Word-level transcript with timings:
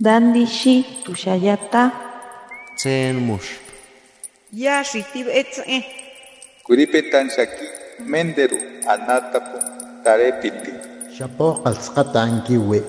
Dandishi 0.00 0.84
tushayata. 1.04 1.92
Tsen 2.76 3.14
mush. 3.22 3.62
Ya 4.52 4.82
shitib 4.82 5.28
etze. 5.30 5.86
Kuripetan 6.66 7.30
shaki 7.30 7.66
menderu 8.02 8.58
anatapu 8.90 9.58
tarepiti. 10.02 10.72
Shapo 11.14 11.62
qalsqata 11.62 12.22
ankiwi. 12.26 12.82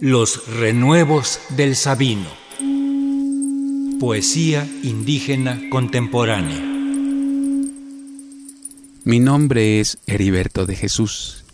Los 0.00 0.46
renuevos 0.60 1.40
del 1.56 1.74
Sabino. 1.74 2.30
Poesía 3.98 4.64
indígena 4.84 5.58
contemporánea. 5.70 6.75
Mi 9.06 9.20
nombre 9.20 9.78
es 9.78 9.98
Heriberto 10.08 10.66
de 10.66 10.74
Jesús 10.74 11.44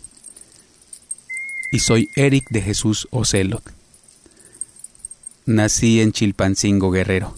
y 1.71 1.77
soy 1.77 2.09
Eric 2.15 2.49
de 2.49 2.63
Jesús 2.63 3.07
Ocelot. 3.11 3.61
Nací 5.45 6.01
en 6.01 6.13
Chilpancingo 6.13 6.89
Guerrero. 6.89 7.37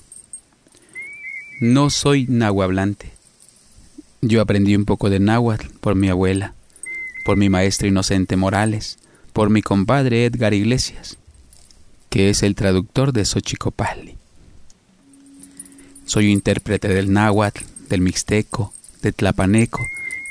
No 1.60 1.90
soy 1.90 2.28
nahuablante. 2.30 3.12
Yo 4.22 4.40
aprendí 4.40 4.78
un 4.78 4.86
poco 4.86 5.10
de 5.10 5.20
náhuatl 5.20 5.68
por 5.82 5.96
mi 5.96 6.08
abuela, 6.08 6.54
por 7.26 7.36
mi 7.36 7.50
maestro 7.50 7.90
Inocente 7.90 8.38
Morales, 8.38 9.00
por 9.34 9.50
mi 9.50 9.62
compadre 9.62 10.24
Edgar 10.24 10.54
Iglesias, 10.54 11.18
que 12.10 12.30
es 12.30 12.42
el 12.42 12.56
traductor 12.56 13.12
de 13.12 13.26
Xochicopali. 13.26 14.16
Soy 16.06 16.32
intérprete 16.32 16.88
del 16.88 17.12
náhuatl, 17.12 17.66
del 17.90 18.00
mixteco, 18.00 18.72
del 19.02 19.14
tlapaneco 19.14 19.82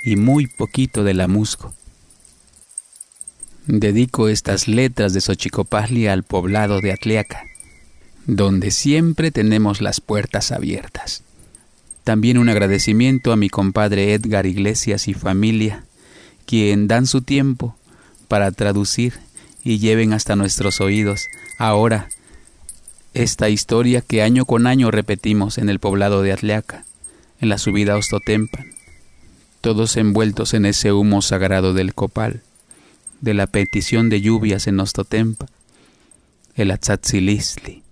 y 0.05 0.17
muy 0.17 0.47
poquito 0.47 1.03
del 1.03 1.21
amusco. 1.21 1.75
Dedico 3.67 4.29
estas 4.29 4.69
letras 4.69 5.15
de 5.15 5.23
Xochicopali 5.23 6.07
al 6.07 6.23
poblado 6.23 6.83
de 6.83 6.93
Atliaca, 6.93 7.45
donde 8.27 8.71
siempre 8.71 9.31
tenemos 9.31 9.81
las 9.81 10.03
puertas 10.03 10.53
abiertas. 10.53 11.23
También 12.05 12.37
un 12.37 12.51
agradecimiento 12.51 13.33
a 13.33 13.37
mi 13.37 13.49
compadre 13.49 14.13
Edgar 14.13 14.45
Iglesias 14.45 15.09
y 15.09 15.15
familia, 15.15 15.85
quien 16.45 16.87
dan 16.87 17.07
su 17.07 17.23
tiempo 17.23 17.75
para 18.29 18.53
traducir 18.53 19.15
y 19.63 19.79
lleven 19.79 20.13
hasta 20.13 20.37
nuestros 20.37 20.83
oídos 20.83 21.27
ahora 21.59 22.11
esta 23.15 23.49
historia 23.49 24.03
que 24.03 24.21
año 24.21 24.45
con 24.45 24.67
año 24.67 24.91
repetimos 24.91 25.57
en 25.57 25.71
el 25.71 25.79
poblado 25.79 26.21
de 26.21 26.33
Atleaca, 26.33 26.85
en 27.41 27.49
la 27.49 27.57
subida 27.57 27.95
a 27.95 27.97
Ostotempan, 27.97 28.74
todos 29.65 29.97
envueltos 29.97 30.53
en 30.53 30.67
ese 30.67 30.93
humo 30.93 31.23
sagrado 31.23 31.73
del 31.73 31.95
copal, 31.95 32.43
de 33.23 33.33
la 33.33 33.47
petición 33.47 34.11
de 34.11 34.21
lluvias 34.21 34.67
en 34.67 34.79
Ostotempa, 34.79 35.47
el 36.55 36.71
Atzatzilistli. 36.71 37.83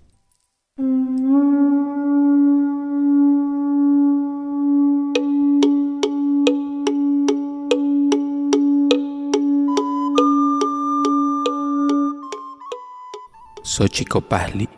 Xochicopahli. 13.64 14.68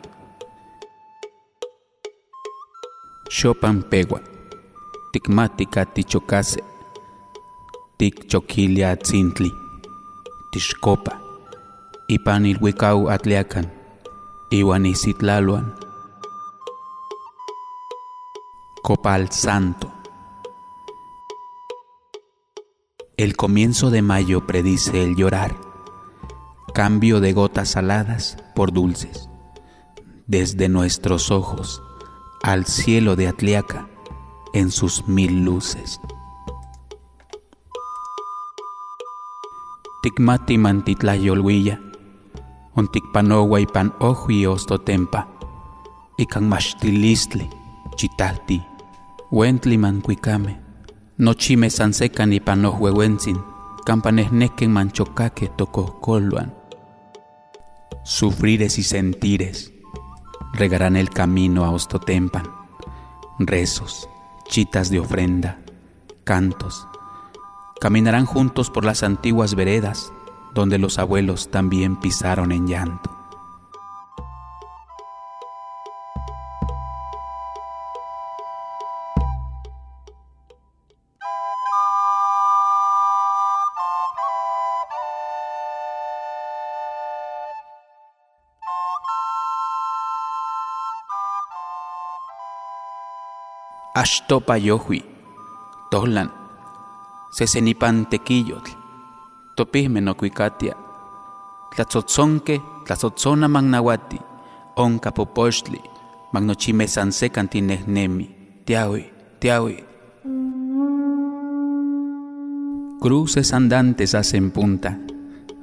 Chopan 3.29 3.83
pegua. 3.83 4.21
Ticmática 5.11 5.85
tichocase. 5.85 6.74
Ticchoquilia 7.97 8.95
tzintli. 8.97 9.51
Tixcopa. 10.51 11.19
Ipan 12.07 12.45
ilhuicau 12.45 13.09
atliacan. 13.09 13.71
Iwan 14.51 14.85
isitlaluan. 14.85 15.73
Copal 18.83 19.31
Santo. 19.31 19.91
El 23.17 23.35
comienzo 23.35 23.89
de 23.91 24.01
mayo 24.01 24.45
predice 24.45 25.03
el 25.03 25.15
llorar 25.15 25.65
cambio 26.75 27.21
de 27.21 27.31
gotas 27.31 27.69
saladas 27.69 28.37
por 28.53 28.73
dulces, 28.73 29.29
desde 30.27 30.67
nuestros 30.67 31.31
ojos 31.31 31.81
al 32.43 32.65
cielo 32.65 33.15
de 33.15 33.29
Atliaca 33.29 33.87
en 34.53 34.71
sus 34.71 35.07
mil 35.07 35.45
luces. 35.45 36.01
Tikmati 40.05 40.57
mantitlayolhuilla, 40.57 41.75
ontikpanowa 42.77 43.59
ipan 43.59 43.93
ohui 43.99 44.47
ostotempa, 44.47 45.27
ikan 46.17 46.43
maxtilistli, 46.43 47.49
chitalti, 47.97 48.61
wentli 49.33 49.77
mancuicame, 49.77 50.57
nochime 51.17 51.69
sansecan 51.69 52.33
ipan 52.33 52.65
ohuehuentzin, 52.65 53.39
campanehnequen 53.85 54.71
manchocaque 54.71 55.47
tocohcoluan, 55.57 56.53
sufrires 58.03 58.77
y 58.77 58.83
sentires 58.83 59.73
regarán 60.53 60.95
el 60.95 61.09
camino 61.09 61.65
a 61.65 61.71
Ostotempan, 61.71 62.45
rezos, 63.39 64.07
chitas 64.49 64.91
de 64.91 64.99
ofrenda, 64.99 65.57
cantos, 66.23 66.87
caminarán 67.79 68.25
juntos 68.25 68.69
por 68.69 68.85
las 68.85 69.03
antiguas 69.03 69.55
veredas 69.55 70.11
donde 70.55 70.77
los 70.79 70.97
abuelos 70.99 71.51
también 71.51 71.97
pisaron 71.97 72.51
en 72.51 72.65
llanto. 72.65 73.11
Ashtopa 93.93 94.57
tohlan, 95.89 96.44
sesenipan 97.35 98.05
tequillotl, 98.05 98.71
topisme 99.55 99.99
no 99.99 100.15
cuicatia, 100.15 100.73
tlatzotzonque, 101.75 102.61
tlatzotzona 102.85 103.49
magnawati, 103.49 104.19
onca 104.77 105.11
popochtli, 105.11 105.81
magnochime 106.31 106.87
sansecan 106.87 107.49
tinehnemi, 107.49 108.29
tiahui, 108.63 109.11
tiahui. 109.39 109.83
Cruces 113.01 113.51
andantes 113.51 114.15
hacen 114.15 114.51
punta, 114.51 114.97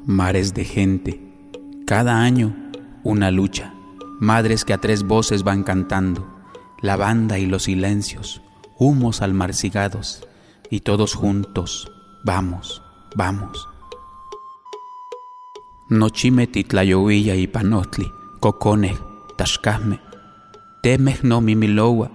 mares 0.05 0.53
de 0.53 0.67
gente, 0.67 1.23
cada 1.87 2.21
año 2.21 2.55
una 3.03 3.31
lucha, 3.31 3.73
madres 4.21 4.67
que 4.67 4.75
a 4.75 4.79
tres 4.79 5.05
voces 5.05 5.43
van 5.43 5.63
cantando 5.63 6.29
la 6.83 6.97
banda 6.97 7.39
y 7.39 7.47
los 7.47 7.63
silencios, 7.63 8.43
humos 8.77 9.23
almarcigados, 9.23 10.29
y 10.73 10.81
todos 10.81 11.15
juntos, 11.15 11.93
vamos, 12.25 12.83
vamos. 13.15 13.69
Nochime 15.91 16.47
titlayovilla 16.47 17.35
y 17.35 17.47
panotli, 17.47 18.11
cocone, 18.41 18.97
tashkahme, 19.37 20.01
temeh 20.83 21.19
no 21.25 21.43
mimilowa, 21.43 22.11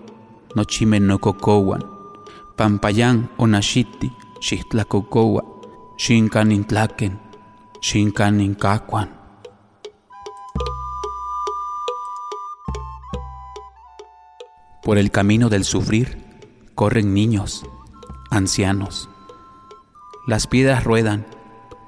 nochime 0.55 0.99
no 0.99 1.19
cocowan, 1.19 1.85
pampayan 2.55 3.29
onashiti, 3.37 4.11
xihtlacocowa, 4.41 5.43
xincanin 5.95 6.65
tlaken, 6.65 7.19
xincanin 7.79 8.55
cacuan. 8.55 9.09
Por 14.81 14.97
el 14.97 15.11
camino 15.11 15.47
del 15.49 15.63
sufrir 15.63 16.17
corren 16.73 17.13
niños, 17.13 17.63
ancianos. 18.29 19.09
Las 20.27 20.47
piedras 20.47 20.83
ruedan, 20.83 21.25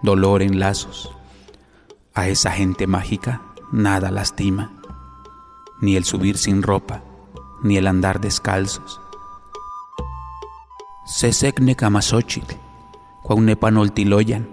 dolor 0.01 0.41
en 0.41 0.59
lazos. 0.59 1.11
A 2.13 2.27
esa 2.27 2.51
gente 2.51 2.87
mágica 2.87 3.41
nada 3.71 4.11
lastima, 4.11 4.71
ni 5.81 5.95
el 5.95 6.05
subir 6.05 6.37
sin 6.37 6.63
ropa, 6.63 7.03
ni 7.63 7.77
el 7.77 7.87
andar 7.87 8.19
descalzos. 8.19 8.99
Sesecne 11.05 11.75
kamasochitl, 11.75 12.55
cuaunepanoltiloyan, 13.23 14.47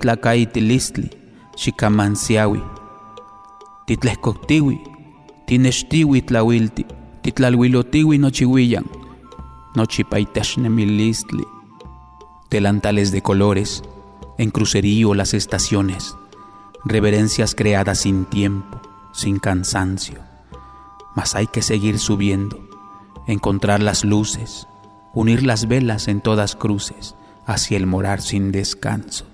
tlacay 0.00 0.46
tilistli, 0.46 1.10
xikamansiawi, 1.56 2.62
titlescoctiwi, 3.86 4.80
tinextiwi 5.46 6.22
tlawilti, 6.22 6.86
titlalhuilotiwi 7.22 8.18
nochihuiyan, 8.18 8.84
nochipaitexnemilistli, 9.74 11.46
delantales 12.50 13.12
de 13.12 13.22
colores, 13.22 13.82
en 14.38 14.50
crucerío 14.50 15.14
las 15.14 15.34
estaciones, 15.34 16.16
reverencias 16.84 17.54
creadas 17.54 18.00
sin 18.00 18.24
tiempo, 18.24 18.80
sin 19.12 19.38
cansancio. 19.38 20.18
Mas 21.14 21.34
hay 21.34 21.46
que 21.46 21.62
seguir 21.62 21.98
subiendo, 21.98 22.58
encontrar 23.26 23.82
las 23.82 24.04
luces, 24.04 24.66
unir 25.14 25.44
las 25.44 25.68
velas 25.68 26.08
en 26.08 26.20
todas 26.20 26.56
cruces 26.56 27.14
hacia 27.46 27.76
el 27.76 27.86
morar 27.86 28.20
sin 28.22 28.52
descanso. 28.52 29.26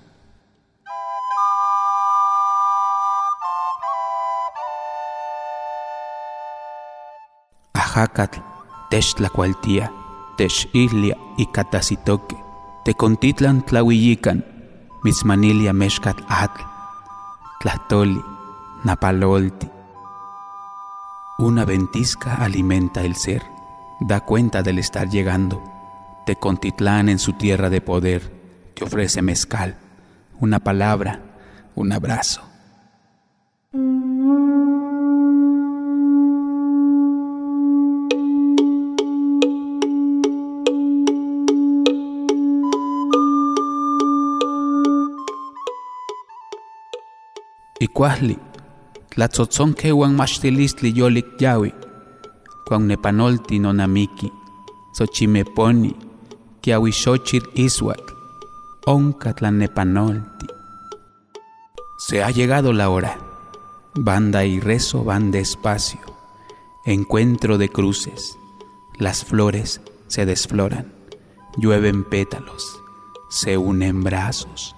Ajacatl, 7.73 8.39
Techtlacualtía, 8.89 9.91
Techillia 10.37 11.17
y 11.35 11.47
Catacitoque, 11.47 12.37
Tecontitlan 12.85 13.65
Tlahuillican, 13.65 14.45
Mismanilia 15.03 15.73
Mexcat 15.73 16.17
Atl, 16.29 16.61
Tlahtoli, 17.59 18.21
Napalolti. 18.83 19.67
Una 21.39 21.65
ventisca 21.65 22.35
alimenta 22.35 23.01
el 23.01 23.15
ser, 23.15 23.41
da 23.99 24.19
cuenta 24.19 24.61
del 24.61 24.77
estar 24.77 25.09
llegando. 25.09 25.63
Tecontitlán 26.27 27.09
en 27.09 27.17
su 27.17 27.33
tierra 27.33 27.71
de 27.71 27.81
poder 27.81 28.31
te 28.75 28.83
ofrece 28.83 29.23
mezcal, 29.23 29.75
una 30.39 30.59
palabra, 30.59 31.19
un 31.73 31.91
abrazo. 31.91 32.41
Ikuahli, 47.79 48.37
tlatzotzonque 49.13 49.91
uan 49.91 50.15
maxtilistli 50.15 50.93
yolik 50.95 51.41
yawi, 51.41 51.71
kuan 52.67 52.87
nepanolti 52.87 53.59
nonamiki, 53.59 54.31
xochimeponi, 54.97 55.91
kiawishochir 56.61 57.43
iswatl, 57.55 58.13
onca 58.87 59.51
nepanolti. 59.51 60.47
Se 61.97 62.23
ha 62.23 62.31
llegado 62.31 62.73
la 62.73 62.89
hora. 62.89 63.17
Banda 63.95 64.45
y 64.45 64.59
rezo 64.59 65.03
van 65.03 65.31
despacio. 65.31 65.99
Encuentro 66.85 67.57
de 67.57 67.69
cruces. 67.69 68.37
Las 68.99 69.25
flores 69.25 69.81
se 70.07 70.27
desfloran. 70.27 70.93
Llueven 71.57 72.03
pétalos. 72.03 72.79
Se 73.29 73.57
unen 73.57 74.03
brazos. 74.03 74.75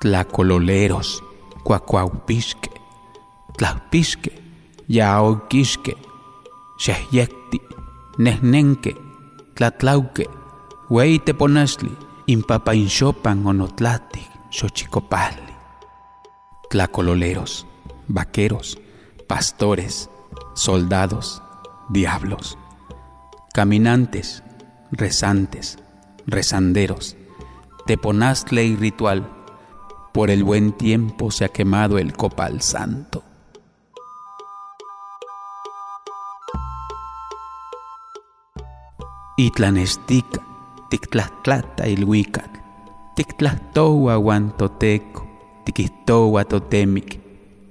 Tlacololeros, 0.00 1.22
cuacuaupisque, 1.62 2.70
tlapisque, 3.58 4.32
yaoquisque, 4.88 5.94
xehyecti, 6.78 7.60
nehnenque, 8.16 8.96
tlatlauque, 9.54 10.26
hueiteponasli, 10.88 11.92
impapainxopan 12.26 13.46
onotlati, 13.46 14.26
xochicopali. 14.50 15.54
Tlacololeros, 16.70 17.66
vaqueros, 18.08 18.78
pastores, 19.28 20.08
soldados, 20.54 21.42
diablos, 21.90 22.56
caminantes, 23.52 24.42
rezantes, 24.92 25.78
rezanderos, 26.26 27.18
teponastle 27.84 28.64
y 28.64 28.76
ritual, 28.76 29.39
por 30.12 30.30
el 30.30 30.44
buen 30.44 30.72
tiempo 30.72 31.30
se 31.30 31.44
ha 31.44 31.48
quemado 31.48 31.98
el 31.98 32.12
copal 32.12 32.60
santo. 32.60 33.22
Itlanestica, 39.36 40.42
tictlatlata 40.90 41.88
ilhuicac, 41.88 42.60
tictlahtowa 43.16 44.16
guantoteco, 44.16 45.26
tiquihtowa 45.64 46.44
totemic, 46.44 47.18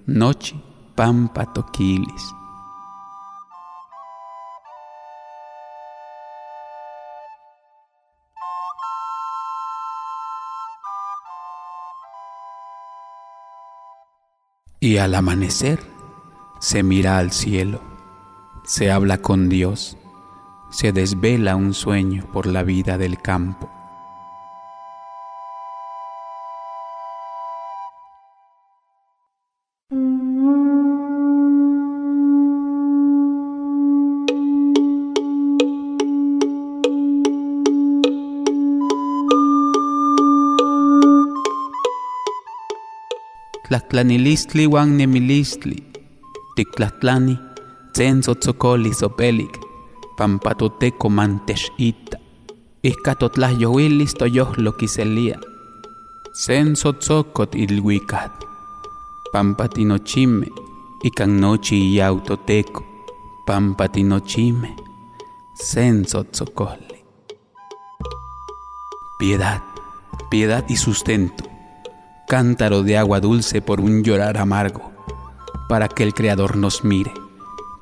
nochi 0.07 0.55
pampa 0.95 1.45
toquilis. 1.45 2.38
Y 14.81 14.95
al 14.95 15.13
amanecer 15.13 15.79
se 16.59 16.83
mira 16.83 17.17
al 17.17 17.33
cielo, 17.33 17.81
se 18.63 18.91
habla 18.91 19.17
con 19.17 19.49
Dios, 19.49 19.97
se 20.69 20.93
desvela 20.93 21.57
un 21.57 21.73
sueño 21.73 22.25
por 22.31 22.47
la 22.47 22.63
vida 22.63 22.97
del 22.97 23.21
campo. 23.21 23.69
Tlahtlanilistli 43.69 44.67
wan 44.67 44.97
nemilistli, 44.97 45.75
tiktlatlani, 46.55 47.35
tsen 47.93 48.21
tzotzokoli 48.21 48.93
sopelik, 48.93 49.57
pampatoteco 50.17 51.09
mantexita, 51.09 52.17
ihkatotlahyowillis 52.83 54.13
toyohlo 54.13 54.71
kiselia, 54.71 55.37
pampatinochime, 59.31 60.47
ikan 61.03 61.41
nochi 61.41 61.77
iyautoteco, 61.93 62.83
pampatinochime, 63.45 64.75
sen 65.53 66.05
tzotzokoli. 66.05 67.05
Piedad, 69.19 69.61
piedad 70.29 70.65
y 70.69 70.77
sustento 70.77 71.48
cántaro 72.29 72.83
de 72.83 72.95
agua 72.95 73.19
dulce 73.19 73.59
por 73.59 73.81
un 73.81 74.03
llorar 74.03 74.37
amargo, 74.37 74.91
para 75.67 75.87
que 75.87 76.03
el 76.03 76.13
Creador 76.13 76.57
nos 76.57 76.83
mire. 76.83 77.11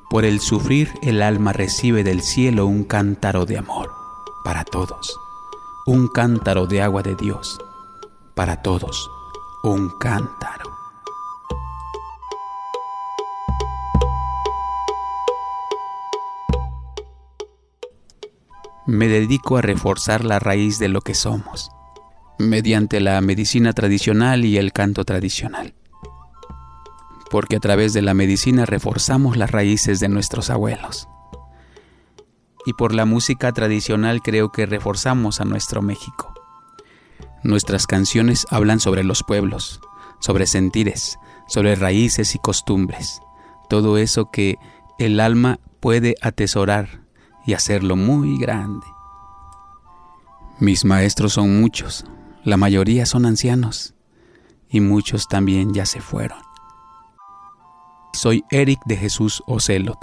Por 0.08 0.24
el 0.24 0.40
sufrir 0.40 0.90
el 1.02 1.20
alma 1.20 1.52
recibe 1.52 2.02
del 2.02 2.22
cielo 2.22 2.64
un 2.64 2.84
cántaro 2.84 3.44
de 3.44 3.58
amor 3.58 3.90
para 4.46 4.64
todos, 4.64 5.20
un 5.84 6.08
cántaro 6.08 6.66
de 6.66 6.80
agua 6.80 7.02
de 7.02 7.14
Dios 7.14 7.58
para 8.34 8.62
todos, 8.62 9.10
un 9.64 9.90
cántaro. 9.98 10.64
Me 18.86 19.08
dedico 19.08 19.58
a 19.58 19.60
reforzar 19.60 20.24
la 20.24 20.38
raíz 20.38 20.78
de 20.78 20.88
lo 20.88 21.02
que 21.02 21.14
somos 21.14 21.70
mediante 22.38 23.00
la 23.00 23.20
medicina 23.20 23.72
tradicional 23.72 24.44
y 24.44 24.58
el 24.58 24.72
canto 24.72 25.04
tradicional. 25.04 25.74
Porque 27.30 27.56
a 27.56 27.60
través 27.60 27.92
de 27.92 28.02
la 28.02 28.14
medicina 28.14 28.64
reforzamos 28.64 29.36
las 29.36 29.50
raíces 29.50 30.00
de 30.00 30.08
nuestros 30.08 30.50
abuelos. 30.50 31.08
Y 32.64 32.72
por 32.74 32.94
la 32.94 33.04
música 33.04 33.52
tradicional 33.52 34.22
creo 34.22 34.50
que 34.52 34.66
reforzamos 34.66 35.40
a 35.40 35.44
nuestro 35.44 35.82
México. 35.82 36.32
Nuestras 37.42 37.86
canciones 37.86 38.46
hablan 38.50 38.80
sobre 38.80 39.04
los 39.04 39.22
pueblos, 39.22 39.80
sobre 40.20 40.46
sentires, 40.46 41.18
sobre 41.48 41.74
raíces 41.76 42.34
y 42.34 42.38
costumbres, 42.38 43.20
todo 43.68 43.98
eso 43.98 44.30
que 44.30 44.58
el 44.98 45.20
alma 45.20 45.60
puede 45.80 46.14
atesorar 46.20 47.02
y 47.46 47.54
hacerlo 47.54 47.96
muy 47.96 48.38
grande. 48.38 48.86
Mis 50.58 50.84
maestros 50.84 51.34
son 51.34 51.60
muchos, 51.60 52.04
la 52.44 52.56
mayoría 52.56 53.06
son 53.06 53.26
ancianos 53.26 53.94
y 54.70 54.80
muchos 54.80 55.28
también 55.28 55.74
ya 55.74 55.86
se 55.86 56.00
fueron. 56.00 56.38
Soy 58.12 58.44
Eric 58.50 58.80
de 58.86 58.96
Jesús 58.96 59.42
Ocelot. 59.46 59.98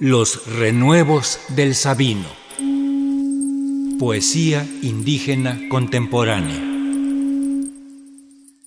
Los 0.00 0.46
renuevos 0.58 1.38
del 1.50 1.76
Sabino. 1.76 2.26
Poesía 4.00 4.66
indígena 4.82 5.60
contemporánea. 5.68 6.71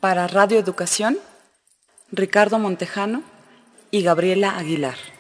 Para 0.05 0.27
Radio 0.27 0.59
Educación, 0.59 1.17
Ricardo 2.12 2.59
Montejano 2.59 3.24
y 3.89 4.03
Gabriela 4.03 4.55
Aguilar. 4.55 5.14